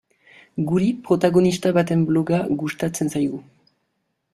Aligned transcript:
Guri, 0.69 0.87
protagonista 1.09 1.75
baten 1.77 2.09
bloga 2.11 2.43
gustatzen 2.65 3.17
zaigu. 3.17 3.47